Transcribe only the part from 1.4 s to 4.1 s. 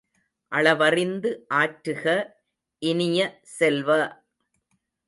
ஆற்றுக இனிய செல்வ!